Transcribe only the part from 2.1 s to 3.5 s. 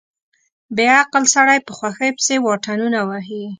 پسې واټنونه وهي.